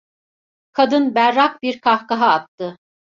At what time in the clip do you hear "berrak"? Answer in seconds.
1.15-1.63